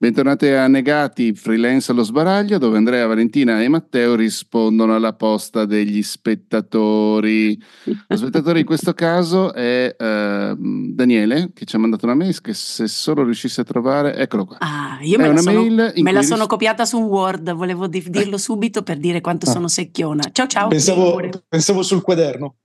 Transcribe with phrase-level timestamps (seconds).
[0.00, 6.04] Bentornati a Negati, freelance allo sbaraglio, dove Andrea, Valentina e Matteo rispondono alla posta degli
[6.04, 7.60] spettatori.
[8.06, 12.54] Lo spettatore in questo caso è uh, Daniele, che ci ha mandato una mail che
[12.54, 14.58] se solo riuscisse a trovare, eccolo qua.
[14.60, 18.84] Ah, io me, la sono, me la sono, copiata su Word, volevo di- dirlo subito
[18.84, 19.52] per dire quanto ah.
[19.52, 20.22] sono secchiona.
[20.30, 20.68] Ciao ciao.
[20.68, 22.58] Pensavo, pensavo sul quaderno.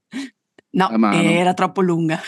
[0.70, 2.20] No, era troppo lunga.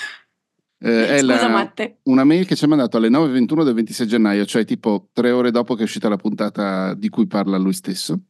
[0.87, 1.73] Eh, è Scusa, la,
[2.05, 5.51] una mail che ci ha mandato alle 9.21 del 26 gennaio, cioè tipo tre ore
[5.51, 8.21] dopo che è uscita la puntata di cui parla lui stesso.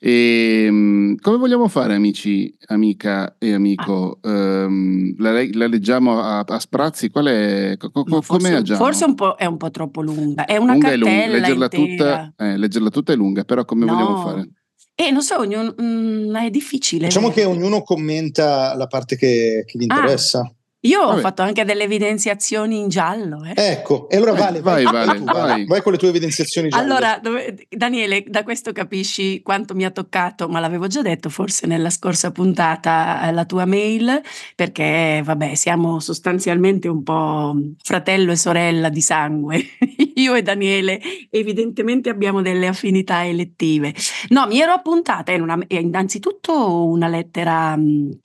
[0.00, 4.18] E ehm, come vogliamo fare, amici, amica e amico?
[4.20, 4.66] Ah.
[4.66, 7.10] Um, la, la, leggiamo a, a, sprazzi?
[7.10, 7.74] Qual è?
[7.76, 8.62] Co, co, forse?
[8.76, 10.44] Forse un po', è un po' troppo lunga.
[10.44, 11.10] È una lunga cartella.
[11.10, 11.38] È lunga.
[11.38, 13.92] Leggerla, tutta, eh, leggerla tutta è lunga, però come no.
[13.92, 14.48] vogliamo fare?
[14.94, 17.06] Eh, non so, ognuno, mm, è difficile.
[17.06, 19.96] Diciamo che ognuno commenta la parte che, che gli ah.
[19.96, 20.40] interessa.
[20.40, 20.52] Ah.
[20.82, 21.18] Io Vabbè.
[21.18, 23.42] ho fatto anche delle evidenziazioni in giallo.
[23.42, 23.52] Eh.
[23.56, 26.84] Ecco, e allora eh, vale, vai, vai, vai, vai, vai, con le tue evidenziazioni gialle.
[26.84, 31.66] Allora, dove, Daniele, da questo capisci quanto mi ha toccato, ma l'avevo già detto forse
[31.66, 34.20] nella scorsa puntata, eh, la tua mail,
[34.54, 39.60] perché vabbè, siamo sostanzialmente un po' fratello e sorella di sangue.
[40.14, 41.00] Io e Daniele
[41.30, 43.92] evidentemente abbiamo delle affinità elettive.
[44.28, 47.74] No, mi ero appuntata in una, innanzitutto una lettera...
[47.74, 48.18] Mh,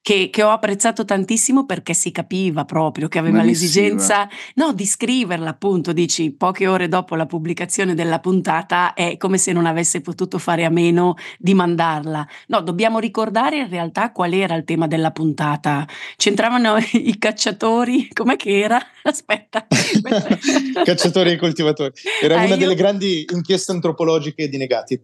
[0.00, 5.50] che, che, ho apprezzato tantissimo perché si capiva proprio che aveva l'esigenza no, di scriverla,
[5.50, 10.38] appunto, dici poche ore dopo la pubblicazione della puntata è come se non avesse potuto
[10.38, 12.26] fare a meno di mandarla.
[12.46, 15.86] No, dobbiamo ricordare in realtà qual era il tema della puntata.
[16.16, 18.80] C'entravano i cacciatori, com'è che era?
[19.02, 19.66] Aspetta.
[20.84, 21.92] cacciatori e coltivatori.
[22.22, 22.56] Era ah, una io...
[22.56, 25.00] delle grandi inchieste antropologiche di negati.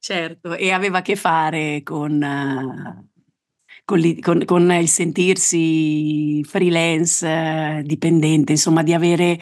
[0.00, 2.22] Certo, e aveva a che fare con...
[2.22, 3.16] Uh,
[3.88, 9.40] con, con, con, il sentirsi freelance, eh, dipendente, insomma, di avere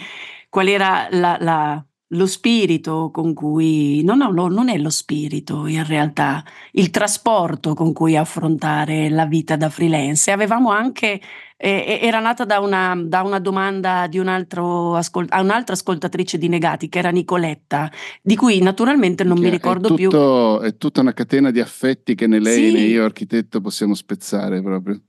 [0.49, 5.67] qual era la, la, lo spirito con cui, no, no, no, non è lo spirito
[5.67, 10.31] in realtà, il trasporto con cui affrontare la vita da freelance.
[10.31, 11.21] Avevamo anche
[11.59, 16.49] eh, era nata da una, da una domanda di un ascol- a un'altra ascoltatrice di
[16.49, 17.91] Negati, che era Nicoletta,
[18.23, 20.69] di cui naturalmente non mi ricordo è tutto, più.
[20.69, 22.73] È tutta una catena di affetti che né lei sì.
[22.73, 25.01] né io, architetto, possiamo spezzare proprio.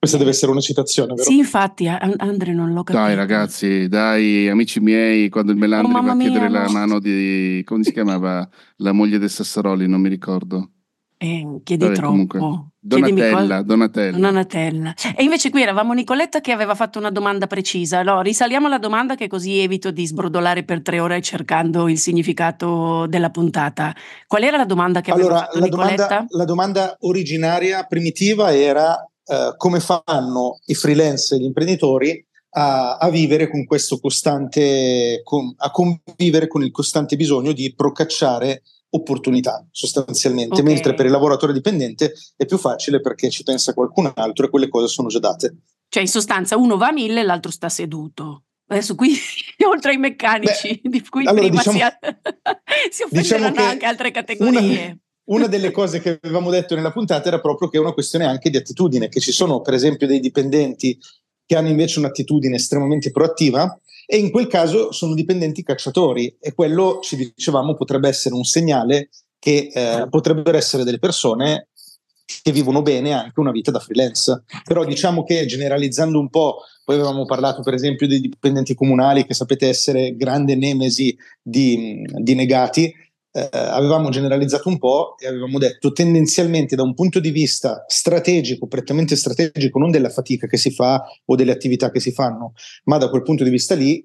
[0.00, 1.28] Questa deve essere una citazione, vero?
[1.28, 3.04] Sì, infatti, Andre non l'ho capito.
[3.04, 6.72] Dai ragazzi, dai amici miei, quando il Melandri oh, va a chiedere mia, la no.
[6.72, 10.70] mano di, come si chiamava, la moglie del Sassaroli, non mi ricordo.
[11.18, 12.10] Eh, chiedi Vabbè, troppo.
[12.12, 12.40] Comunque.
[12.78, 14.16] Donatella, Donatella.
[14.16, 14.94] Donatella.
[15.14, 18.02] E invece qui eravamo Nicoletta che aveva fatto una domanda precisa.
[18.02, 23.04] No, risaliamo alla domanda che così evito di sbrodolare per tre ore cercando il significato
[23.06, 23.94] della puntata.
[24.26, 26.06] Qual era la domanda che allora, aveva fatto la Nicoletta?
[26.06, 32.96] Domanda, la domanda originaria, primitiva, era uh, come fanno i freelance e gli imprenditori a,
[32.96, 39.64] a, vivere con questo costante, con, a convivere con il costante bisogno di procacciare opportunità
[39.70, 40.64] sostanzialmente, okay.
[40.64, 44.68] mentre per il lavoratore dipendente è più facile perché ci pensa qualcun altro e quelle
[44.68, 45.56] cose sono già date.
[45.88, 48.44] Cioè in sostanza uno va a mille e l'altro sta seduto.
[48.66, 49.14] Adesso qui,
[49.66, 51.84] oltre ai meccanici, Beh, di cui allora, prima diciamo, si,
[52.90, 54.84] si offenderanno diciamo anche altre categorie.
[54.84, 54.98] Una,
[55.30, 58.50] una delle cose che avevamo detto nella puntata era proprio che è una questione anche
[58.50, 60.98] di attitudine, che ci sono per esempio dei dipendenti
[61.46, 66.98] che hanno invece un'attitudine estremamente proattiva e in quel caso sono dipendenti cacciatori e quello
[67.02, 71.68] ci dicevamo potrebbe essere un segnale che eh, potrebbero essere delle persone
[72.42, 74.44] che vivono bene anche una vita da freelance.
[74.64, 79.34] Però diciamo che generalizzando un po', poi avevamo parlato per esempio dei dipendenti comunali che
[79.34, 82.92] sapete essere grande nemesi di, di negati,
[83.32, 88.66] eh, avevamo generalizzato un po' e avevamo detto tendenzialmente da un punto di vista strategico,
[88.66, 92.52] prettamente strategico, non della fatica che si fa o delle attività che si fanno,
[92.84, 94.04] ma da quel punto di vista lì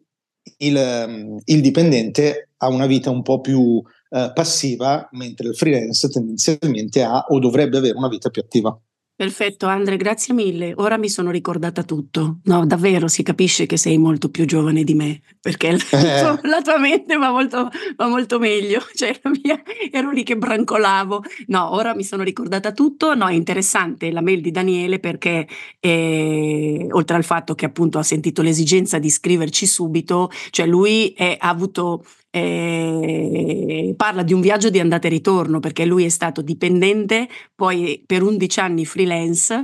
[0.58, 6.08] il, ehm, il dipendente ha una vita un po' più eh, passiva, mentre il freelance
[6.09, 8.78] tendenzialmente ha o dovrebbe avere una vita più attiva.
[9.18, 10.74] Perfetto, Andre, grazie mille.
[10.76, 12.40] Ora mi sono ricordata tutto.
[12.44, 15.78] No, davvero si capisce che sei molto più giovane di me, perché eh.
[16.22, 18.82] la, la, tua mente va molto, va molto meglio.
[18.94, 21.23] Cioè, mia, ero lì che brancolavo.
[21.47, 23.16] No, ora mi sono ricordata tutto.
[23.16, 25.47] No, è interessante la mail di Daniele perché,
[25.79, 31.38] eh, oltre al fatto che appunto ha sentito l'esigenza di scriverci subito, cioè lui è,
[31.40, 32.03] ha avuto
[32.37, 38.03] eh, parla di un viaggio di andata e ritorno perché lui è stato dipendente, poi
[38.05, 39.64] per 11 anni freelance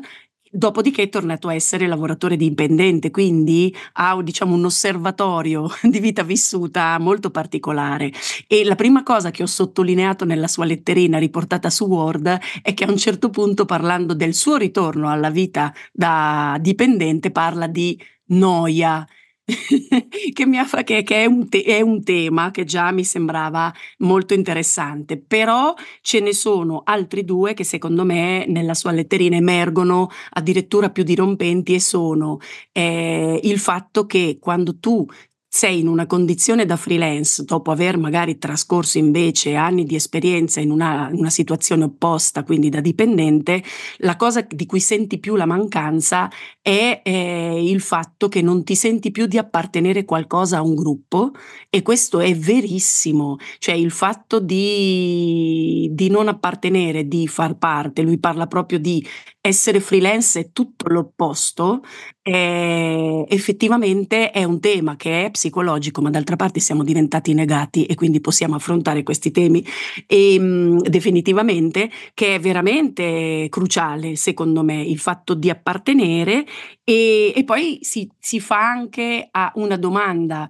[0.54, 7.00] Dopodiché è tornato a essere lavoratore dipendente, quindi ha diciamo, un osservatorio di vita vissuta
[7.00, 8.12] molto particolare.
[8.48, 12.84] E la prima cosa che ho sottolineato nella sua letterina riportata su Word è che
[12.84, 17.98] a un certo punto, parlando del suo ritorno alla vita da dipendente, parla di
[18.32, 19.08] noia
[20.34, 23.74] che, mi ha, che, che è, un te- è, un tema che già mi sembrava
[24.00, 30.10] molto interessante, però ce ne sono altri due che secondo me nella sua letterina emergono
[30.32, 32.38] addirittura più dirompenti e sono
[32.72, 35.06] eh, il fatto che quando tu
[35.54, 40.72] sei in una condizione da freelance, dopo aver magari trascorso invece anni di esperienza in
[40.72, 43.62] una, una, situazione opposta, quindi da dipendente,
[43.98, 46.30] la cosa di cui senti più la mancanza
[46.62, 51.32] è eh, il fatto che non ti senti più di appartenere qualcosa a un gruppo
[51.70, 58.20] e questo è verissimo, cioè il fatto di, di non appartenere, di far parte, lui
[58.20, 59.06] parla proprio di
[59.42, 61.82] essere freelance è tutto l'opposto,
[62.22, 67.96] eh, effettivamente è un tema che è psicologico, ma d'altra parte siamo diventati negati e
[67.96, 69.66] quindi possiamo affrontare questi temi
[70.06, 76.46] e, mh, mm, definitivamente che è veramente cruciale, secondo me, il fatto di appartenere
[76.84, 80.48] e, e poi si, si fa anche a una domanda.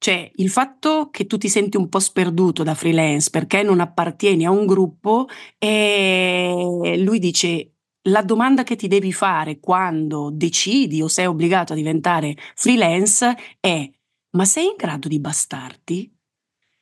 [0.00, 4.46] Cioè, il fatto che tu ti senti un po' sperduto da freelance perché non appartieni
[4.46, 5.26] a un gruppo,
[5.58, 7.72] eh, lui dice
[8.08, 13.90] la domanda che ti devi fare quando decidi o sei obbligato a diventare freelance è
[14.30, 16.14] ma sei in grado di bastarti?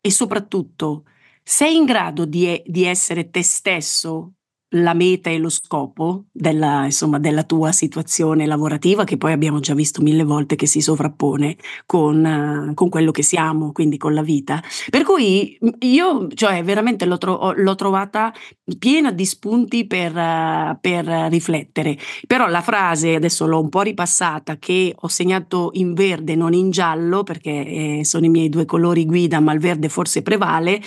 [0.00, 1.04] E soprattutto,
[1.42, 4.35] sei in grado di, di essere te stesso
[4.82, 9.74] la meta e lo scopo della, insomma, della tua situazione lavorativa, che poi abbiamo già
[9.74, 14.22] visto mille volte che si sovrappone con, uh, con quello che siamo, quindi con la
[14.22, 14.62] vita.
[14.90, 18.32] Per cui io, cioè, veramente l'ho, tro- l'ho trovata
[18.78, 21.98] piena di spunti per, uh, per riflettere.
[22.26, 26.70] Però la frase, adesso l'ho un po' ripassata, che ho segnato in verde, non in
[26.70, 30.80] giallo, perché eh, sono i miei due colori guida, ma il verde forse prevale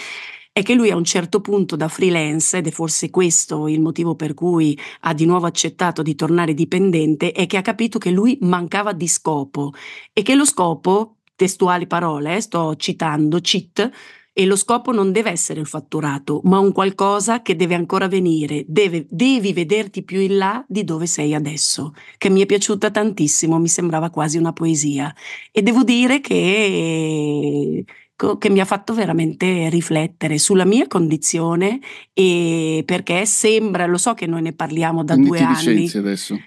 [0.52, 4.16] è che lui a un certo punto da freelance, ed è forse questo il motivo
[4.16, 8.38] per cui ha di nuovo accettato di tornare dipendente, è che ha capito che lui
[8.42, 9.74] mancava di scopo
[10.14, 13.90] e che lo scopo, testuali parole, eh, sto citando, cheat,
[14.40, 18.64] e lo scopo non deve essere il fatturato, ma un qualcosa che deve ancora venire,
[18.68, 23.60] deve, devi vederti più in là di dove sei adesso, che mi è piaciuta tantissimo,
[23.60, 25.14] mi sembrava quasi una poesia.
[25.52, 27.84] E devo dire che
[28.38, 31.80] che mi ha fatto veramente riflettere sulla mia condizione
[32.14, 35.92] e perché sembra, lo so che noi ne parliamo da Quindi due anni.
[35.94, 36.38] adesso?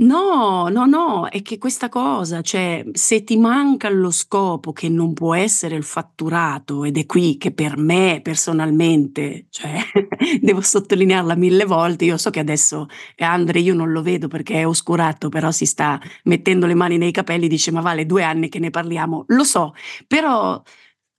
[0.00, 5.12] No, no, no, è che questa cosa, cioè se ti manca lo scopo che non
[5.12, 9.74] può essere il fatturato, ed è qui che per me personalmente, cioè
[10.40, 14.66] devo sottolinearla mille volte, io so che adesso Andre io non lo vedo perché è
[14.68, 18.60] oscurato, però si sta mettendo le mani nei capelli, dice ma vale due anni che
[18.60, 19.74] ne parliamo, lo so,
[20.06, 20.62] però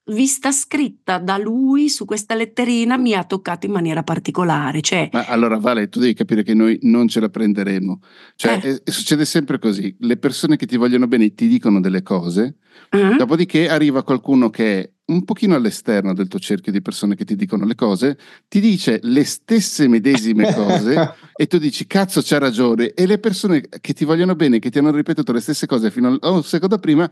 [0.10, 4.82] vista scritta da lui su questa letterina mi ha toccato in maniera particolare.
[4.82, 8.00] Cioè, Ma allora Vale, tu devi capire che noi non ce la prenderemo.
[8.36, 8.82] Cioè, eh.
[8.84, 9.96] è, succede sempre così.
[10.00, 12.58] Le persone che ti vogliono bene ti dicono delle cose,
[12.92, 13.18] uh-huh.
[13.18, 17.36] dopodiché arriva qualcuno che è un pochino all'esterno del tuo cerchio di persone che ti
[17.36, 18.18] dicono le cose,
[18.48, 23.64] ti dice le stesse medesime cose e tu dici cazzo c'ha ragione e le persone
[23.82, 26.78] che ti vogliono bene, che ti hanno ripetuto le stesse cose fino a un secondo
[26.78, 27.10] prima,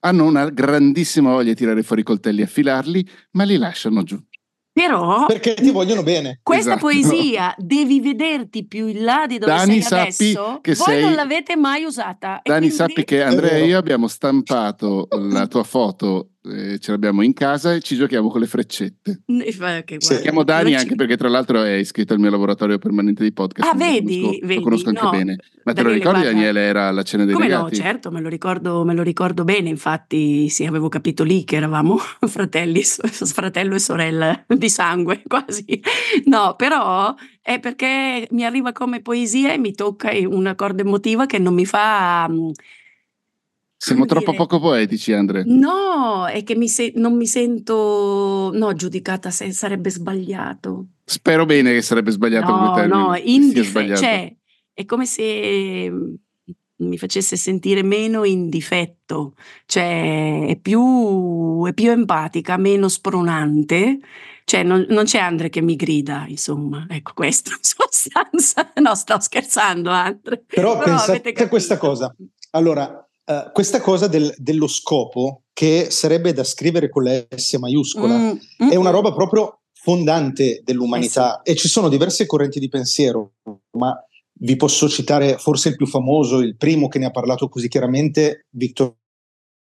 [0.00, 4.18] hanno una grandissima voglia di tirare fuori i coltelli e affilarli, ma li lasciano giù.
[4.76, 6.40] Però perché ti vogliono bene.
[6.42, 6.86] Questa esatto.
[6.86, 10.58] poesia devi vederti più in là di dove Dani, sei adesso.
[10.60, 11.02] Che Voi sei...
[11.02, 12.42] non l'avete mai usata.
[12.42, 12.74] Dani, quindi...
[12.74, 17.74] sappi che Andrea e io abbiamo stampato la tua foto eh, ce l'abbiamo in casa
[17.74, 19.22] e ci giochiamo con le freccette.
[19.26, 20.20] Okay, sì.
[20.20, 23.72] Chiamo Dani anche perché tra l'altro è iscritto al mio laboratorio permanente di podcast.
[23.72, 24.20] Ah, vedi?
[24.20, 25.36] Lo conosco, vedi, lo conosco anche no, bene.
[25.64, 27.76] Ma te lo ricordi guarda, Daniele era la cena dei come legati?
[27.76, 31.56] no, certo, me lo, ricordo, me lo ricordo bene, infatti sì, avevo capito lì che
[31.56, 35.80] eravamo fratelli, fratello e sorella di sangue quasi.
[36.26, 41.38] No, però è perché mi arriva come poesia e mi tocca una corda emotiva che
[41.38, 42.28] non mi fa
[43.76, 45.44] siamo troppo dire, poco poetici, Andre.
[45.44, 50.86] No, è che mi se- non mi sento no, giudicata se sarebbe sbagliato.
[51.04, 53.00] Spero bene che sarebbe sbagliato no, come termine.
[53.00, 54.34] No, indif- cioè,
[54.72, 56.14] è come se mm,
[56.78, 59.34] mi facesse sentire meno in difetto,
[59.66, 63.98] cioè è più, è più empatica, meno spronante.
[64.44, 68.72] Cioè, non, non, c'è Andre che mi grida, insomma, ecco questo in sostanza.
[68.80, 70.44] No, sto scherzando, Andre.
[70.46, 72.14] Però, Però pensate a questa cosa.
[72.50, 78.16] Allora, Uh, questa cosa del, dello scopo, che sarebbe da scrivere con la S maiuscola,
[78.16, 78.30] mm,
[78.64, 81.52] mm, è una roba proprio fondante dell'umanità eh sì.
[81.52, 83.32] e ci sono diverse correnti di pensiero,
[83.72, 83.96] ma
[84.38, 88.46] vi posso citare forse il più famoso, il primo che ne ha parlato così chiaramente,
[88.50, 88.94] Viktor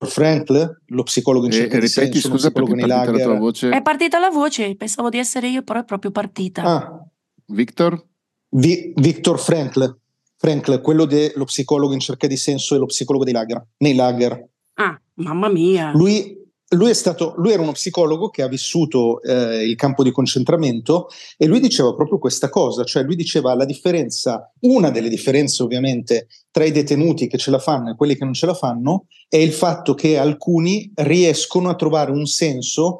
[0.05, 3.37] Frankl, lo psicologo in cerca eh, di ripeti, senso, scusa, perché è partita la tua
[3.37, 3.69] voce.
[3.69, 6.63] È partita la voce, pensavo di essere io, però è proprio partita.
[6.63, 7.07] Ah.
[7.47, 8.05] Victor?
[8.49, 9.99] Vi- Victor Frankl.
[10.37, 14.47] Frankl, quello dello psicologo in cerca di senso e lo psicologo dei lager, nei lager.
[14.75, 15.91] Ah, mamma mia.
[15.93, 16.37] Lui,
[16.69, 21.47] lui, stato, lui, era uno psicologo che ha vissuto eh, il campo di concentramento e
[21.47, 26.65] lui diceva proprio questa cosa, cioè lui diceva la differenza, una delle differenze ovviamente tra
[26.65, 29.53] i detenuti che ce la fanno e quelli che non ce la fanno è il
[29.53, 32.99] fatto che alcuni riescono a trovare un senso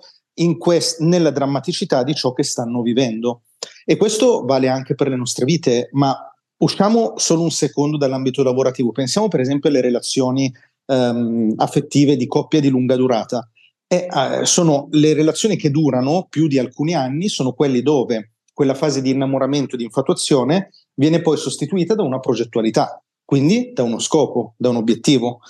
[0.58, 3.42] quest- nella drammaticità di ciò che stanno vivendo.
[3.84, 6.16] E questo vale anche per le nostre vite, ma
[6.58, 8.92] usciamo solo un secondo dall'ambito lavorativo.
[8.92, 10.52] Pensiamo per esempio alle relazioni
[10.86, 13.50] um, affettive di coppia di lunga durata.
[13.88, 18.74] E, uh, sono le relazioni che durano più di alcuni anni, sono quelle dove quella
[18.74, 24.00] fase di innamoramento e di infatuazione viene poi sostituita da una progettualità, quindi da uno
[24.00, 25.42] scopo, da un obiettivo.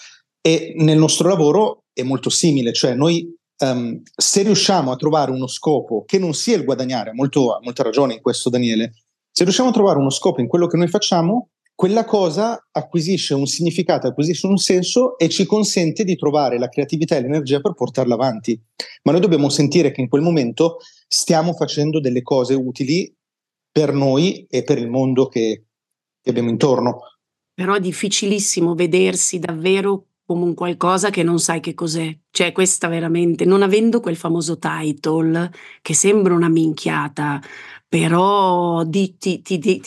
[0.42, 5.48] E nel nostro lavoro è molto simile, cioè noi um, se riusciamo a trovare uno
[5.48, 8.92] scopo che non sia il guadagnare, molto, ha molta ragione in questo Daniele,
[9.38, 13.46] se riusciamo a trovare uno scopo in quello che noi facciamo, quella cosa acquisisce un
[13.46, 18.16] significato, acquisisce un senso e ci consente di trovare la creatività e l'energia per portarla
[18.16, 18.60] avanti.
[19.04, 20.78] Ma noi dobbiamo sentire che in quel momento
[21.08, 23.16] stiamo facendo delle cose utili
[23.72, 25.66] per noi e per il mondo che,
[26.20, 27.02] che abbiamo intorno.
[27.54, 32.14] Però è difficilissimo vedersi davvero come un qualcosa che non sai che cos'è.
[32.32, 35.52] Cioè, questa veramente, non avendo quel famoso title
[35.82, 37.40] che sembra una minchiata,
[37.90, 39.80] però di, ti, ti, ti,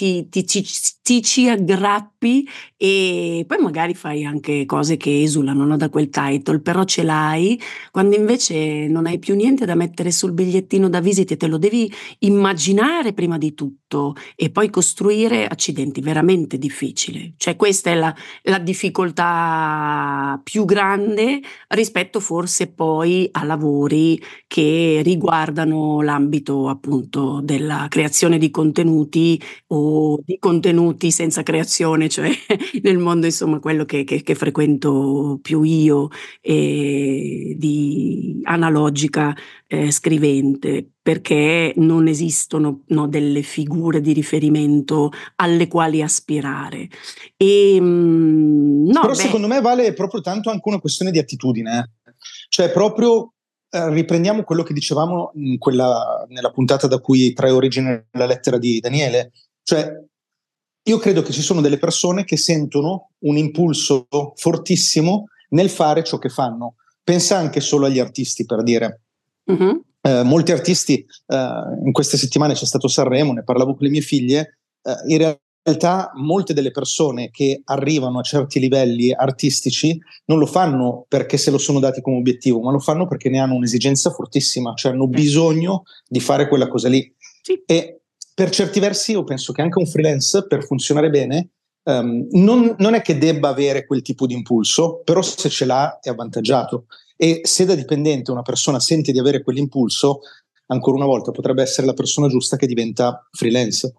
[1.11, 6.61] ti, ci aggrappi e poi magari fai anche cose che esulano no, da quel title,
[6.61, 11.35] però ce l'hai, quando invece non hai più niente da mettere sul bigliettino da visita
[11.35, 17.33] e te lo devi immaginare prima di tutto e poi costruire, accidenti, veramente difficile.
[17.37, 18.15] Cioè questa è la,
[18.45, 28.39] la difficoltà più grande rispetto forse poi a lavori che riguardano l'ambito appunto della creazione
[28.39, 32.29] di contenuti o di contenuti senza creazione, cioè
[32.83, 36.09] nel mondo insomma quello che, che, che frequento più io
[36.43, 39.35] eh, di analogica
[39.67, 46.89] eh, scrivente perché non esistono no, delle figure di riferimento alle quali aspirare.
[47.37, 51.79] E, mm, no, Però beh, secondo me vale proprio tanto anche una questione di attitudine,
[51.79, 52.13] eh.
[52.49, 53.33] cioè proprio
[53.73, 58.81] eh, riprendiamo quello che dicevamo quella, nella puntata da cui trae origine la lettera di
[58.81, 59.33] Daniele.
[59.63, 59.93] Cioè,
[60.83, 64.07] io credo che ci sono delle persone che sentono un impulso
[64.37, 66.77] fortissimo nel fare ciò che fanno.
[67.03, 69.01] Pensa anche solo agli artisti, per dire.
[69.51, 69.77] Mm-hmm.
[70.03, 71.37] Eh, molti artisti, eh,
[71.85, 75.41] in queste settimane c'è stato Sanremo, ne parlavo con le mie figlie, eh, in realtà
[75.63, 81.51] realtà molte delle persone che arrivano a certi livelli artistici non lo fanno perché se
[81.51, 85.07] lo sono dati come obiettivo, ma lo fanno perché ne hanno un'esigenza fortissima, cioè hanno
[85.07, 87.13] bisogno di fare quella cosa lì.
[87.43, 87.63] Sì.
[87.67, 88.00] E
[88.41, 91.51] per certi versi io penso che anche un freelance per funzionare bene
[91.83, 95.99] um, non, non è che debba avere quel tipo di impulso, però se ce l'ha
[96.01, 96.87] è avvantaggiato.
[97.19, 100.21] E se da dipendente una persona sente di avere quell'impulso,
[100.69, 103.93] ancora una volta potrebbe essere la persona giusta che diventa freelance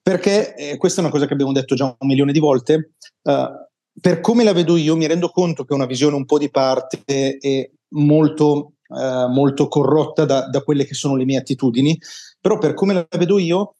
[0.00, 2.92] perché eh, questa è una cosa che abbiamo detto già un milione di volte.
[3.20, 3.48] Uh,
[4.00, 6.50] per come la vedo io, mi rendo conto che è una visione un po' di
[6.50, 7.02] parte
[7.38, 11.98] e molto, uh, molto corrotta da, da, quelle che sono le mie attitudini,
[12.40, 13.76] però per come la vedo io,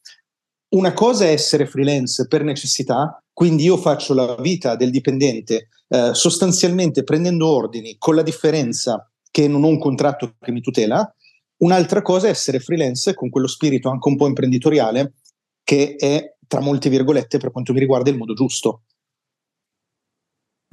[0.71, 6.13] una cosa è essere freelance per necessità, quindi io faccio la vita del dipendente uh,
[6.13, 11.13] sostanzialmente prendendo ordini, con la differenza che non ho un contratto che mi tutela.
[11.57, 15.15] Un'altra cosa è essere freelance con quello spirito anche un po' imprenditoriale
[15.63, 18.83] che è, tra molte virgolette, per quanto mi riguarda, il modo giusto.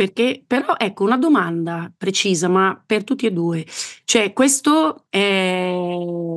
[0.01, 3.63] Perché, però, ecco, una domanda precisa, ma per tutti e due.
[4.03, 5.71] Cioè, questo è...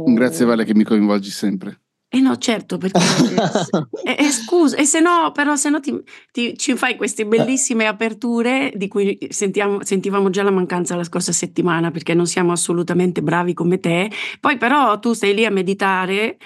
[0.09, 1.81] Grazie Vale che mi coinvolgi sempre.
[2.11, 3.01] Eh no, certo, perché
[4.05, 5.99] eh, eh, scusa, e se no, però se no ti,
[6.31, 11.33] ti, ci fai queste bellissime aperture di cui sentiamo, sentivamo già la mancanza la scorsa
[11.33, 16.37] settimana perché non siamo assolutamente bravi come te, poi però tu stai lì a meditare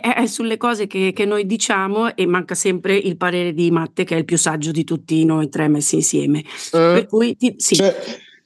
[0.00, 4.04] è, è sulle cose che, che noi diciamo e manca sempre il parere di Matte
[4.04, 6.40] che è il più saggio di tutti noi tre messi insieme.
[6.72, 7.74] Uh, per cui ti, sì.
[7.74, 7.94] Cioè,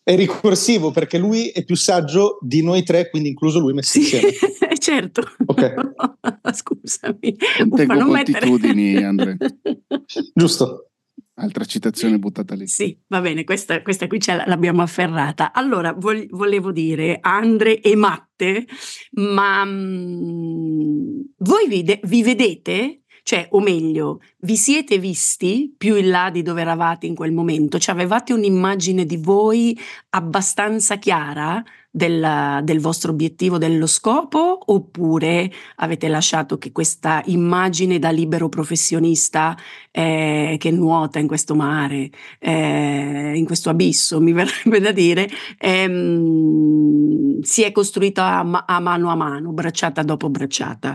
[0.03, 4.17] è ricorsivo perché lui è più saggio di noi tre, quindi incluso lui messi sì,
[4.17, 4.35] insieme.
[4.79, 5.23] certo.
[5.45, 5.75] Okay.
[6.53, 7.37] Scusami.
[7.71, 9.05] Uffa, non mettere...
[9.05, 9.37] Andre.
[10.33, 10.91] Giusto.
[11.39, 12.67] Altra citazione buttata lì.
[12.67, 15.53] Sì, va bene, questa, questa qui ce l'abbiamo afferrata.
[15.53, 18.67] Allora, vol- volevo dire, Andre e Matte,
[19.13, 23.03] ma mh, mm, voi vi, de- vi vedete?
[23.23, 27.79] Cioè, o meglio, vi siete visti più in là di dove eravate in quel momento?
[27.79, 29.79] Cioè, avevate un'immagine di voi
[30.11, 31.63] abbastanza chiara
[31.97, 39.57] della, del vostro obiettivo, dello scopo, oppure avete lasciato che questa immagine da libero professionista
[39.91, 45.27] eh, che nuota in questo mare, eh, in questo abisso, mi verrebbe da dire,
[45.57, 50.95] ehm, si è costruita a, a mano a mano, bracciata dopo bracciata?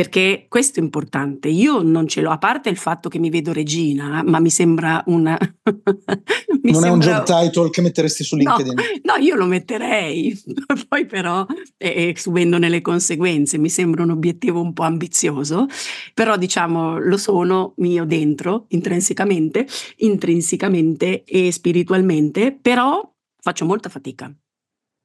[0.00, 1.48] Perché questo è importante.
[1.48, 5.02] Io non ce l'ho, a parte il fatto che mi vedo regina, ma mi sembra
[5.08, 5.36] una...
[6.62, 6.88] mi non sembra...
[6.88, 8.72] è un job title che metteresti su LinkedIn?
[9.02, 10.34] No, no io lo metterei,
[10.88, 11.44] poi però
[11.76, 15.66] eh, subendone le conseguenze mi sembra un obiettivo un po' ambizioso,
[16.14, 19.66] però diciamo lo sono mio dentro, intrinsecamente,
[19.96, 23.06] intrinsecamente e spiritualmente, però
[23.38, 24.34] faccio molta fatica.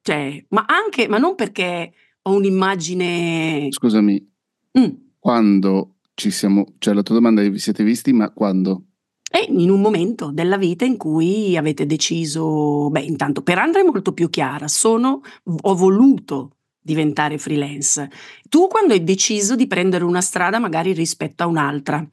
[0.02, 3.68] Cioè, ma anche, ma non perché ho un'immagine...
[3.72, 4.35] Scusami,
[4.78, 4.90] mm.
[5.20, 8.86] quando ci siamo, cioè la tua domanda è vi siete visti, ma quando?
[9.30, 13.86] E in un momento della vita in cui avete deciso, beh, intanto per Andrea è
[13.86, 18.10] molto più chiara, sono, ho voluto diventare freelance.
[18.48, 22.08] Tu quando hai deciso di prendere una strada magari rispetto a un'altra,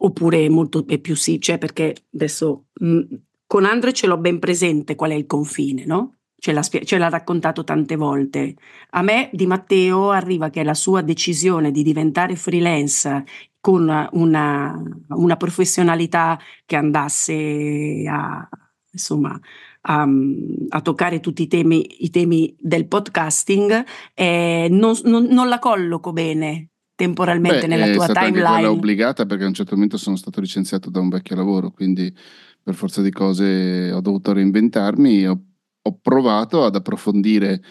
[0.00, 3.02] oppure molto è più sì, cioè perché adesso mh, mm,
[3.46, 6.17] con Andre ce l'ho ben presente qual è il confine, no?
[6.40, 8.54] Ce l'ha, ce l'ha, raccontato tante volte.
[8.90, 13.24] A me di Matteo arriva che la sua decisione di diventare freelance
[13.60, 18.48] con una, una professionalità che andasse a,
[18.92, 19.38] insomma,
[19.80, 20.08] a,
[20.68, 26.12] a, toccare tutti i temi, i temi del podcasting, eh, non, non, non, la colloco
[26.12, 28.62] bene temporalmente Beh, nella tua timeline.
[28.62, 32.12] È obbligata perché a un certo momento sono stato licenziato da un vecchio lavoro, quindi
[32.60, 35.40] per forza di cose ho dovuto reinventarmi, ho,
[35.88, 37.62] ho provato ad approfondire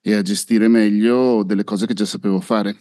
[0.00, 2.76] e a gestire meglio delle cose che già sapevo fare.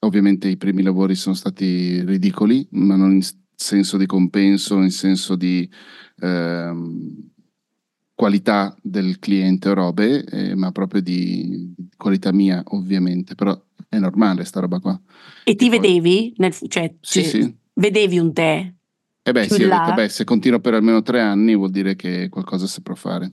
[0.00, 3.22] Ovviamente i primi lavori sono stati ridicoli, ma non in
[3.54, 5.68] senso di compenso, in senso di
[6.20, 7.30] ehm,
[8.14, 13.34] qualità del cliente o robe, eh, ma proprio di, qualità mia, ovviamente.
[13.34, 15.00] Però è normale sta roba qua.
[15.44, 16.34] E ti e vedevi?
[16.36, 17.56] Nel, cioè, sì, cioè, sì.
[17.74, 18.74] Vedevi un te?
[19.22, 22.28] Eh beh, sì, ho detto, beh, se continua per almeno tre anni vuol dire che
[22.28, 23.32] qualcosa saprò fare.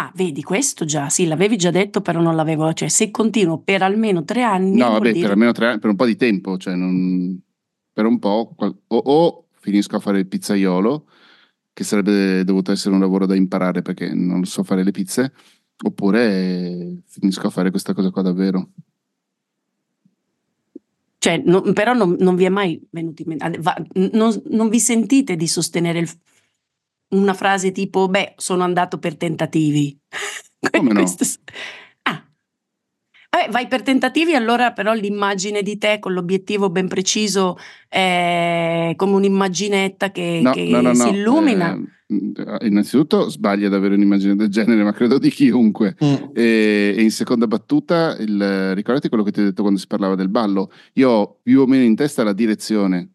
[0.00, 3.82] Ah, vedi, questo già, sì, l'avevi già detto, però non l'avevo, cioè se continuo per
[3.82, 4.76] almeno tre anni...
[4.76, 5.22] No, vabbè, dire...
[5.22, 7.36] per almeno tre anni, per un po' di tempo, cioè non...
[7.92, 11.04] per un po', o, o finisco a fare il pizzaiolo,
[11.72, 15.32] che sarebbe dovuto essere un lavoro da imparare perché non so fare le pizze,
[15.84, 18.68] oppure finisco a fare questa cosa qua davvero.
[21.18, 23.60] Cioè, no, però non, non, vi è mai venuto in mente,
[24.12, 26.08] non, non vi sentite di sostenere il,
[27.10, 29.96] una frase tipo, beh, sono andato per tentativi.
[30.70, 31.04] Come no?
[32.02, 32.24] Ah.
[33.30, 37.56] Vabbè, vai per tentativi, allora però l'immagine di te con l'obiettivo ben preciso
[37.88, 41.78] è come un'immaginetta che, no, che no, no, si illumina.
[42.10, 45.94] Eh, innanzitutto sbaglia ad avere un'immagine del genere, ma credo di chiunque.
[46.02, 46.14] Mm.
[46.34, 50.14] E, e, in seconda battuta, il, ricordati quello che ti ho detto quando si parlava
[50.14, 50.72] del ballo.
[50.94, 53.10] Io ho più o meno in testa la direzione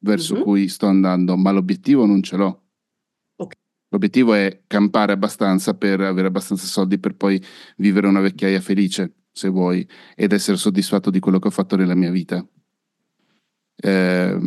[0.00, 0.42] verso mm-hmm.
[0.42, 2.62] cui sto andando, ma l'obiettivo non ce l'ho.
[3.90, 7.42] L'obiettivo è campare abbastanza per avere abbastanza soldi per poi
[7.76, 11.94] vivere una vecchiaia felice, se vuoi, ed essere soddisfatto di quello che ho fatto nella
[11.94, 12.46] mia vita.
[13.76, 14.38] Eh,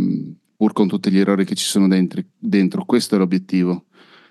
[0.55, 2.85] pur con tutti gli errori che ci sono dentro, dentro.
[2.85, 3.85] questo è l'obiettivo.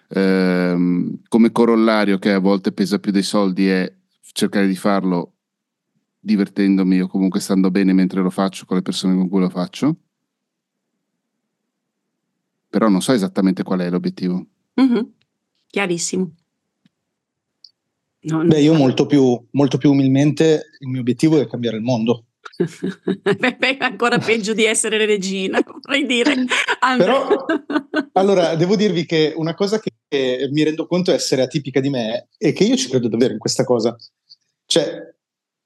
[0.08, 3.92] Eh, come corollario che a volte pesa più dei soldi è
[4.32, 5.34] cercare di farlo
[6.20, 9.96] divertendomi o comunque stando bene mentre lo faccio con le persone con cui lo faccio.
[12.68, 14.46] Però non so esattamente qual è l'obiettivo.
[14.80, 15.02] Mm-hmm.
[15.66, 16.34] Chiarissimo.
[18.22, 22.26] No, Beh, io molto più, molto più umilmente il mio obiettivo è cambiare il mondo.
[23.58, 26.34] Beh, ancora peggio di essere regina, vorrei dire.
[26.98, 27.46] Però,
[28.12, 32.52] allora, devo dirvi che una cosa che mi rendo conto essere atipica di me è
[32.52, 33.96] che io ci credo davvero in questa cosa.
[34.66, 35.14] Cioè,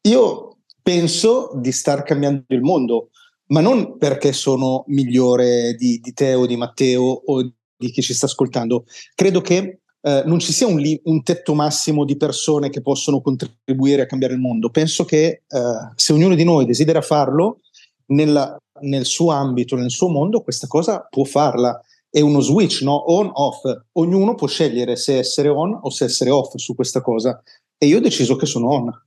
[0.03, 3.11] io penso di star cambiando il mondo,
[3.47, 8.15] ma non perché sono migliore di, di te o di Matteo o di chi ci
[8.15, 8.85] sta ascoltando.
[9.15, 13.21] Credo che eh, non ci sia un, li- un, tetto massimo di persone che possono
[13.21, 14.69] contribuire a cambiare il mondo.
[14.69, 17.61] Penso che eh, se ognuno di noi desidera farlo
[18.07, 21.81] nella, nel suo ambito, nel suo mondo, questa cosa può farla.
[22.11, 23.13] È uno switch, no?
[23.13, 23.63] On-off.
[23.93, 27.43] Ognuno può scegliere se essere on o se essere off su questa cosa.
[27.79, 29.03] E io ho deciso che sono on.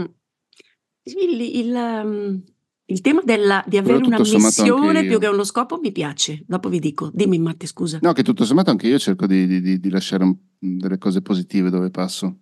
[0.00, 0.04] Mm.
[1.02, 2.42] Il, il, um,
[2.92, 6.44] il tema della, di avere una missione più che uno scopo mi piace.
[6.46, 7.10] Dopo vi dico.
[7.12, 7.98] Dimmi, Matti, scusa.
[8.02, 11.70] No, che tutto sommato anche io cerco di, di, di lasciare un, delle cose positive
[11.70, 12.36] dove passo.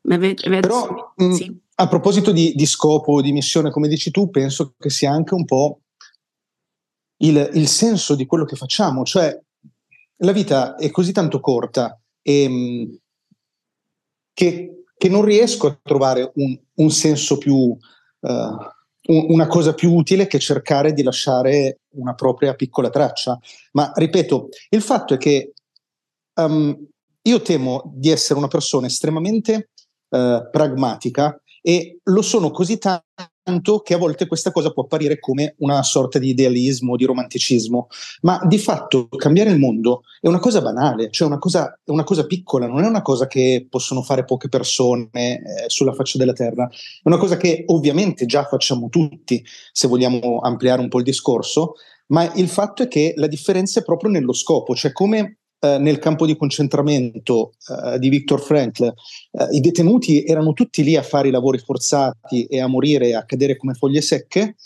[0.00, 1.50] Però, mm, sì.
[1.50, 5.34] mh, a proposito di, di scopo, di missione, come dici tu, penso che sia anche
[5.34, 5.80] un po'
[7.18, 9.04] il, il senso di quello che facciamo.
[9.04, 9.36] Cioè,
[10.18, 12.98] la vita è così tanto corta e, ehm,
[14.32, 17.78] che, che, non riesco a trovare un, un senso più, uh,
[18.28, 23.38] un, una cosa più utile che cercare di lasciare una propria piccola traccia.
[23.72, 25.52] Ma ripeto, il fatto è che
[26.34, 26.76] um,
[27.22, 29.70] io temo di essere una persona estremamente
[30.08, 35.56] uh, pragmatica e lo sono così tanto che a volte questa cosa può apparire come
[35.58, 37.88] una sorta di idealismo, di romanticismo,
[38.20, 42.24] ma di fatto cambiare il mondo è una cosa banale, cioè una cosa, una cosa
[42.24, 46.68] piccola, non è una cosa che possono fare poche persone eh, sulla faccia della Terra,
[46.68, 51.72] è una cosa che ovviamente già facciamo tutti, se vogliamo ampliare un po' il discorso,
[52.08, 55.38] ma il fatto è che la differenza è proprio nello scopo, cioè come
[55.74, 60.96] eh, nel campo di concentramento eh, di Viktor Frankl, eh, i detenuti erano tutti lì
[60.96, 64.56] a fare i lavori forzati e a morire a cadere come foglie secche,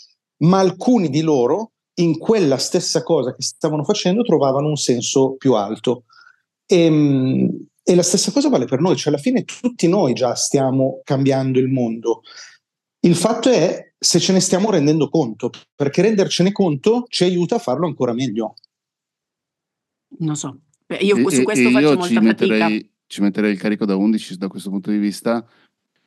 [0.43, 5.53] ma alcuni di loro in quella stessa cosa che stavano facendo trovavano un senso più
[5.53, 6.05] alto.
[6.65, 10.35] E, ehm, e la stessa cosa vale per noi, cioè alla fine tutti noi già
[10.35, 12.21] stiamo cambiando il mondo.
[12.99, 17.59] Il fatto è se ce ne stiamo rendendo conto, perché rendercene conto ci aiuta a
[17.59, 18.53] farlo ancora meglio.
[20.19, 20.59] Non so,
[20.99, 24.47] io e, su questo faccio molta ci metterei, ci metterei il carico da 11 da
[24.47, 25.45] questo punto di vista.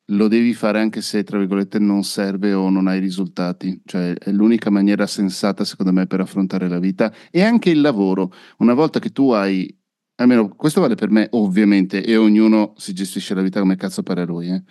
[0.08, 3.80] Lo devi fare anche se, tra virgolette, non serve o non hai risultati.
[3.84, 8.30] Cioè, è l'unica maniera sensata, secondo me, per affrontare la vita e anche il lavoro.
[8.58, 9.74] Una volta che tu hai
[10.16, 14.22] almeno questo vale per me ovviamente e ognuno si gestisce la vita come cazzo pare
[14.22, 14.62] a lui eh?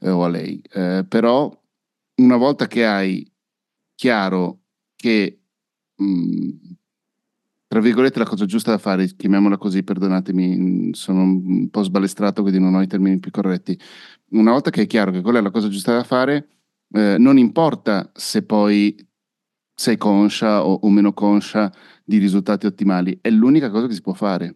[0.00, 1.50] Eh, o a lei eh, però
[2.16, 3.26] una volta che hai
[3.94, 4.60] chiaro
[4.94, 5.40] che
[5.96, 6.48] mh, mm,
[7.72, 12.60] tra virgolette, la cosa giusta da fare, chiamiamola così, perdonatemi, sono un po' sbalestrato, quindi
[12.60, 13.80] non ho i termini più corretti.
[14.32, 16.48] Una volta che è chiaro che quella è la cosa giusta da fare,
[16.92, 18.94] eh, non importa se poi
[19.74, 21.72] sei conscia o, o meno conscia
[22.04, 24.54] di risultati ottimali, è l'unica cosa che si può fare.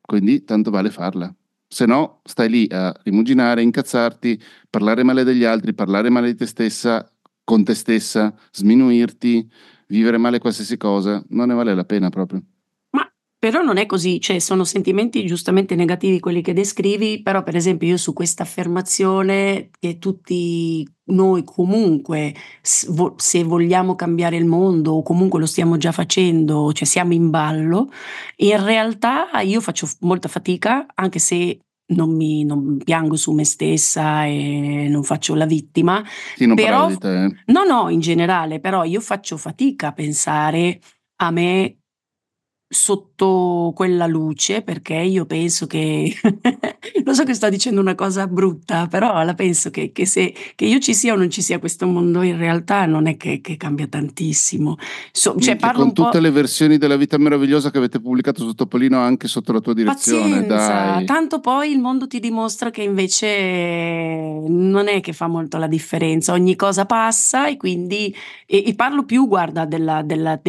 [0.00, 1.32] Quindi tanto vale farla.
[1.68, 6.46] Se no, stai lì a rimuginare, incazzarti, parlare male degli altri, parlare male di te
[6.46, 7.08] stessa,
[7.44, 9.48] con te stessa, sminuirti,
[9.88, 12.42] vivere male qualsiasi cosa, non ne vale la pena proprio.
[12.90, 17.56] Ma però non è così, cioè sono sentimenti giustamente negativi quelli che descrivi, però per
[17.56, 25.02] esempio io su questa affermazione che tutti noi comunque se vogliamo cambiare il mondo o
[25.02, 27.90] comunque lo stiamo già facendo, cioè siamo in ballo,
[28.36, 34.24] in realtà io faccio molta fatica, anche se non mi non piango su me stessa
[34.24, 36.02] e non faccio la vittima.
[36.36, 37.42] Sì, non però, di te.
[37.46, 40.80] No, no, in generale, però io faccio fatica a pensare
[41.16, 41.78] a me
[42.68, 46.14] sotto quella luce perché io penso che
[47.04, 50.64] lo so che sto dicendo una cosa brutta però la penso che, che, se che
[50.64, 53.56] io ci sia o non ci sia questo mondo in realtà non è che, che
[53.56, 54.76] cambia tantissimo.
[55.10, 59.26] So, cioè, con tutte le versioni della vita meravigliosa che avete pubblicato su Topolino anche
[59.26, 65.00] sotto la tua direzione Pazienza, tanto poi il mondo ti dimostra che invece non è
[65.00, 68.14] che fa molto la differenza ogni cosa passa e quindi
[68.46, 70.40] e, e parlo più guarda del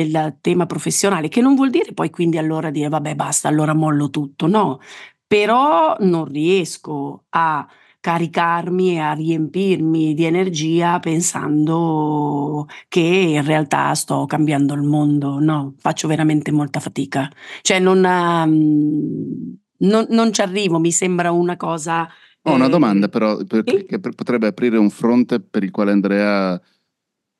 [0.42, 4.48] tema professionale che non vuol dire poi quindi allora dire vabbè basta, allora mollo tutto,
[4.48, 4.80] no,
[5.26, 7.66] però non riesco a
[8.02, 15.76] caricarmi e a riempirmi di energia pensando che in realtà sto cambiando il mondo, no,
[15.78, 17.30] faccio veramente molta fatica,
[17.62, 22.08] cioè non, um, non, non ci arrivo, mi sembra una cosa...
[22.44, 26.60] Ho una eh, domanda però, perché che potrebbe aprire un fronte per il quale Andrea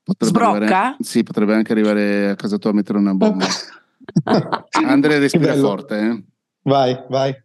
[0.04, 0.58] potrebbe Sbrocca?
[0.58, 3.46] Arrivare, sì, potrebbe anche arrivare a casa tua a mettere una bomba.
[4.86, 6.00] Andrea respira forte.
[6.00, 6.24] Eh?
[6.64, 7.36] Vai, vai.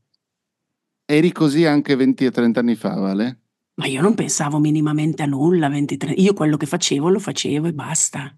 [1.07, 3.39] Eri così anche 20 e 30 anni fa, Vale?
[3.77, 6.13] Ma io non pensavo minimamente a nulla, 23.
[6.13, 8.37] Io quello che facevo lo facevo e basta.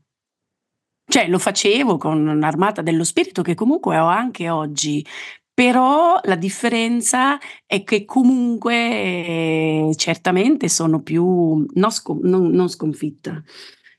[1.09, 5.07] Cioè, lo facevo con un'armata dello spirito che comunque ho anche oggi,
[5.53, 13.43] però la differenza è che comunque eh, certamente sono più non, scom- non, non sconfitta,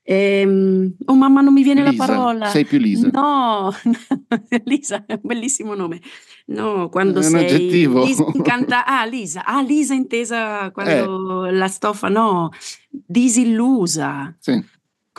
[0.09, 2.45] Ehm, oh mamma, non mi viene Lisa, la parola.
[2.47, 3.09] Sei più Lisa.
[3.11, 3.73] No,
[4.63, 5.99] Lisa è un bellissimo nome.
[6.45, 8.05] No, quando è un sei aggettivo.
[8.05, 9.43] Disincanta- ah, Lisa.
[9.43, 11.51] Ah, Lisa intesa quando eh.
[11.51, 12.51] la stoffa, no,
[12.89, 14.33] disillusa.
[14.39, 14.63] Sì.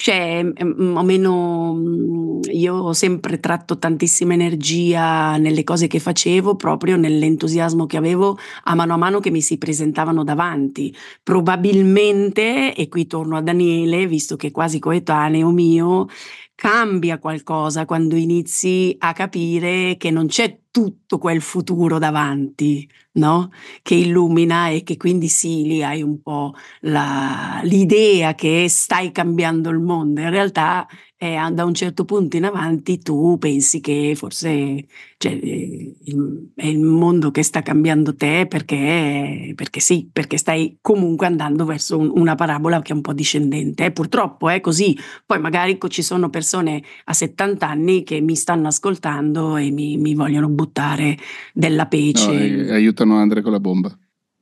[0.01, 6.97] Cioè, o meno, mm, io ho sempre tratto tantissima energia nelle cose che facevo, proprio
[6.97, 10.95] nell'entusiasmo che avevo a mano a mano che mi si presentavano davanti.
[11.23, 16.07] Probabilmente, e qui torno a Daniele, visto che è quasi coetaneo mio,
[16.55, 23.51] cambia qualcosa quando inizi a capire che non c'è tutto quel futuro davanti, no?
[23.83, 29.71] Che illumina e che quindi sì, lì hai un po' la, l'idea che stai cambiando
[29.71, 30.21] il mondo.
[30.21, 30.87] In realtà
[31.21, 36.79] e da un certo punto in avanti tu pensi che forse cioè, il, è il
[36.79, 42.37] mondo che sta cambiando te perché, perché sì, perché stai comunque andando verso un, una
[42.37, 43.87] parabola che è un po' discendente.
[43.87, 44.97] Eh, purtroppo è così.
[45.27, 50.15] Poi magari ci sono persone a 70 anni che mi stanno ascoltando e mi, mi
[50.15, 51.19] vogliono buttare
[51.53, 52.29] della pece.
[52.29, 53.99] No, aiutano Andre con la bomba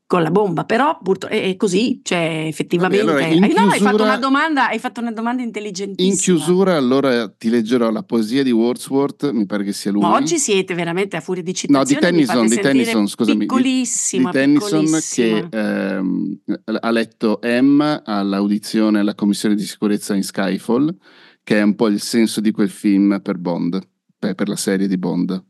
[0.09, 3.05] con la bomba, però è così, cioè effettivamente...
[3.05, 6.13] Vabbè, allora, chiusura, no, hai fatto una domanda, hai fatto una domanda intelligentissima.
[6.13, 10.03] In chiusura allora ti leggerò la poesia di Wordsworth, mi pare che sia lui.
[10.03, 13.39] Ma oggi siete veramente a furia di citazioni, No, di Tennyson, di Tennyson, scusami.
[13.39, 16.41] Piccolissima, di, di Tennyson che ehm,
[16.81, 20.97] ha letto M all'audizione alla commissione di sicurezza in Skyfall,
[21.43, 23.85] che è un po' il senso di quel film per Bond,
[24.17, 25.45] per, per la serie di Bond.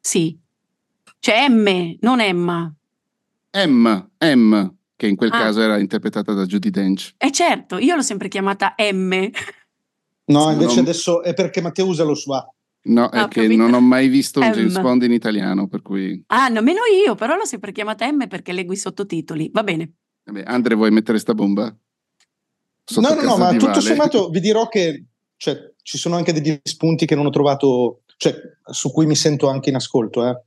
[0.00, 0.36] Sì,
[1.20, 2.72] cioè M, non Emma.
[3.50, 5.38] M, M, che in quel ah.
[5.38, 7.14] caso era interpretata da Judy Dench.
[7.16, 9.30] Eh certo, io l'ho sempre chiamata M.
[10.26, 10.84] No, invece non...
[10.84, 12.46] adesso è perché Matteo usa lo SWA.
[12.80, 13.62] No, è ah, che capito.
[13.62, 14.52] non ho mai visto un M.
[14.52, 16.22] James Bond in italiano, per cui...
[16.28, 19.50] Ah, nemmeno io, però l'ho sempre chiamata M perché leggo i sottotitoli.
[19.52, 19.92] Va bene.
[20.24, 21.74] Vabbè, Andre, vuoi mettere sta bomba?
[22.84, 23.80] Sotto no, no, no, ma tutto vale.
[23.80, 25.04] sommato vi dirò che
[25.36, 28.34] cioè, ci sono anche degli spunti che non ho trovato, cioè,
[28.64, 30.42] su cui mi sento anche in ascolto, eh.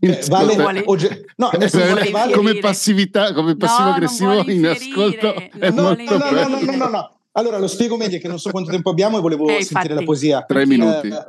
[0.00, 0.82] Eh, vale, vale.
[0.86, 6.30] Ogge- no, vale, vale, come passività, come passivo aggressivo in ascolto è no, molto no,
[6.30, 9.18] no, no, no, no, no, Allora lo spiego meglio che non so quanto tempo abbiamo
[9.18, 10.42] e volevo eh, sentire la poesia.
[10.42, 11.08] Tre minuti.
[11.08, 11.26] Eh,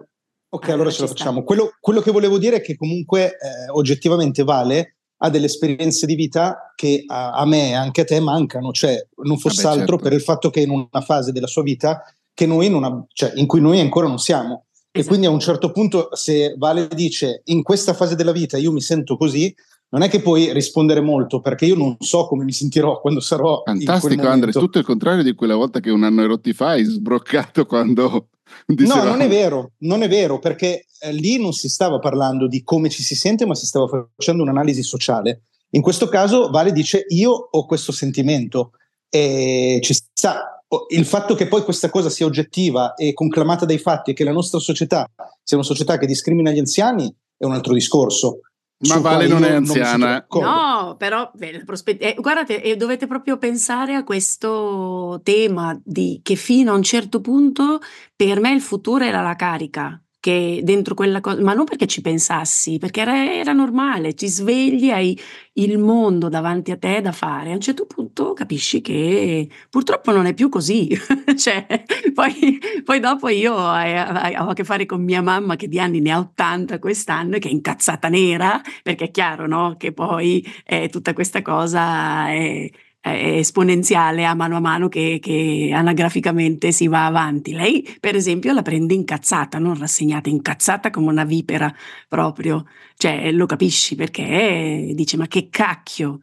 [0.49, 1.43] ok, allora, ce la facciamo.
[1.43, 6.15] Quello, quello, che volevo dire è che comunque eh, oggettivamente Vale ha delle esperienze di
[6.15, 9.95] vita che a, a me e anche a te mancano, cioè non fosse Vabbè, altro
[9.95, 10.09] certo.
[10.09, 13.33] per il fatto che in una fase della sua vita che noi non ha, cioè,
[13.35, 14.67] in cui noi ancora non siamo.
[14.91, 18.71] E quindi a un certo punto, se Vale dice in questa fase della vita io
[18.71, 19.53] mi sento così,
[19.89, 23.61] non è che puoi rispondere molto perché io non so come mi sentirò quando sarò.
[23.65, 26.83] Fantastico, Andre, tutto il contrario di quella volta che un anno e rotti fa hai
[26.83, 28.29] sbroccato quando.
[28.65, 29.03] Diceva...
[29.03, 32.63] No, non è vero, non è vero perché eh, lì non si stava parlando di
[32.63, 35.43] come ci si sente, ma si stava facendo un'analisi sociale.
[35.71, 38.71] In questo caso, Vale dice: Io ho questo sentimento
[39.07, 40.58] e ci sta
[40.89, 44.31] il fatto che poi questa cosa sia oggettiva e conclamata dai fatti e che la
[44.31, 45.07] nostra società
[45.43, 48.41] sia una società che discrimina gli anziani è un altro discorso.
[48.87, 50.25] Ma Vale non è anziana.
[50.29, 56.21] Non no, però beh, prospett- eh, guardate, eh, dovete proprio pensare a questo tema di
[56.23, 57.79] che fino a un certo punto
[58.15, 62.01] per me il futuro era la carica che dentro quella cosa, ma non perché ci
[62.01, 65.17] pensassi, perché era, era, normale, ti svegli, hai
[65.53, 67.51] il mondo davanti a te da fare.
[67.51, 70.89] A un certo punto capisci che purtroppo non è più così.
[71.37, 71.65] cioè,
[72.13, 76.11] poi, poi, dopo io ho a che fare con mia mamma che di anni ne
[76.11, 79.75] ha 80 quest'anno e che è incazzata nera, perché è chiaro no?
[79.77, 82.69] che poi eh, tutta questa cosa è
[83.01, 87.53] esponenziale a mano a mano che, che, anagraficamente si va avanti.
[87.53, 91.73] Lei, per esempio, la prende incazzata, non rassegnata, incazzata come una vipera
[92.07, 92.65] proprio.
[92.95, 96.19] Cioè, lo capisci perché dice: Ma che cacchio!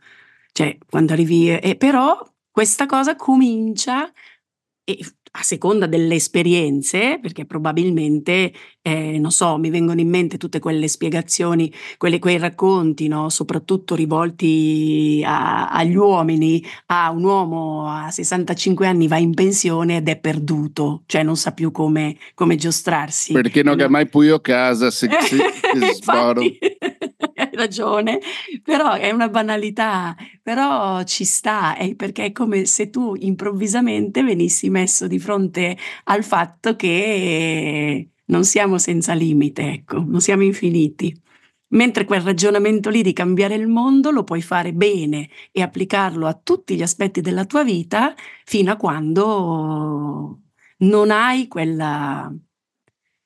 [0.53, 1.51] Cioè, quando arrivi.
[1.51, 2.19] Eh, però
[2.51, 4.11] questa cosa comincia
[4.85, 4.99] e
[5.39, 10.89] a seconda delle esperienze, perché probabilmente, eh, non so, mi vengono in mente tutte quelle
[10.89, 13.29] spiegazioni, quelle, quei racconti, no?
[13.29, 20.09] soprattutto rivolti a, agli uomini, a un uomo a 65 anni va in pensione ed
[20.09, 23.35] è perduto, cioè non sa più come, come giostrarsi.
[23.35, 25.99] Perché non ha mai più casa se, se, se
[27.37, 28.21] hai ragione,
[28.67, 34.71] però è una banalità, però ci sta, è perché è come se tu improvvisamente venissi
[34.71, 41.15] messo di fronte al fatto che non siamo senza limite, ecco, non siamo infiniti.
[41.69, 46.35] Mentre quel ragionamento lì di cambiare il mondo lo puoi fare bene e applicarlo a
[46.35, 50.41] tutti gli aspetti della tua vita fino a quando
[50.79, 52.33] non hai quella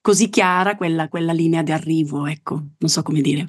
[0.03, 3.45] così chiara quella, quella linea di arrivo, ecco, non so come dire.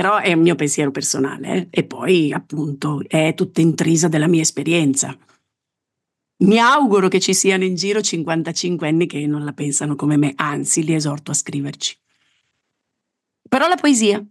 [0.00, 1.66] Però è un mio pensiero personale eh?
[1.68, 5.14] e poi appunto è tutta intrisa della mia esperienza.
[6.38, 10.32] Mi auguro che ci siano in giro 55 anni che non la pensano come me,
[10.36, 11.98] anzi li esorto a scriverci.
[13.46, 14.24] Però la poesia.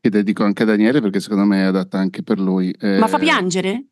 [0.00, 2.70] Che dedico anche a Daniele perché secondo me è adatta anche per lui.
[2.70, 2.98] Eh...
[2.98, 3.88] Ma fa piangere?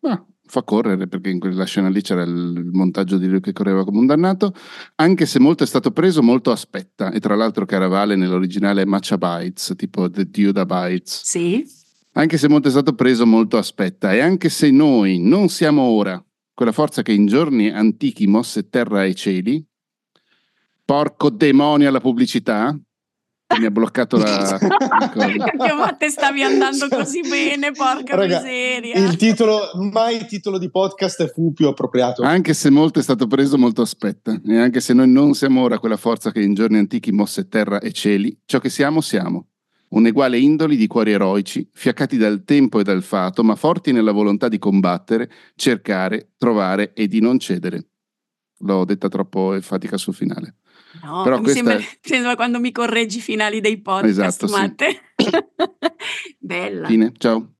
[0.00, 3.84] No, fa correre perché in quella scena lì c'era il montaggio di lui che correva
[3.84, 4.52] come un dannato,
[4.96, 7.10] anche se molto è stato preso, molto aspetta.
[7.12, 11.22] E tra l'altro Caravale nell'originale è Matcha Bites, tipo The Duda Bites.
[11.24, 11.64] Sì.
[12.12, 14.12] Anche se molto è stato preso, molto aspetta.
[14.12, 16.20] E anche se noi non siamo ora
[16.58, 19.64] quella forza che in giorni antichi mosse terra e cieli,
[20.84, 22.76] porco demonio alla pubblicità,
[23.56, 24.58] mi ha bloccato la,
[25.14, 28.96] la ma te stavi andando così bene, porca Raga, miseria.
[28.96, 32.22] Il titolo, mai titolo di podcast fu più appropriato.
[32.22, 34.38] Anche se molto è stato preso, molto aspetta.
[34.46, 37.80] E anche se noi non siamo ora quella forza che in giorni antichi mosse terra
[37.80, 39.46] e cieli, ciò che siamo, siamo.
[39.90, 44.48] Un'eguale indoli di cuori eroici, fiaccati dal tempo e dal fato, ma forti nella volontà
[44.48, 47.86] di combattere, cercare, trovare e di non cedere.
[48.58, 50.56] L'ho detta troppo enfatica sul finale.
[51.02, 51.64] No, Però mi questa...
[51.64, 55.00] sembra, sembra quando mi correggi i finali dei podcast, esatto, Matte.
[55.16, 55.30] Sì.
[56.38, 56.86] Bella.
[56.86, 57.57] Fine, ciao.